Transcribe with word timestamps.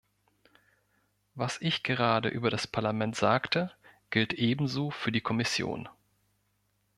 Was 1.35 1.61
ich 1.61 1.83
gerade 1.83 2.27
über 2.29 2.49
das 2.49 2.65
Parlament 2.65 3.15
sagte, 3.15 3.71
gilt 4.09 4.33
ebenso 4.33 4.89
für 4.89 5.11
die 5.11 5.21
Kommission. 5.21 5.87